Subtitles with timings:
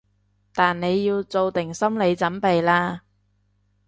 [0.55, 3.01] 但你要做定心理準備喇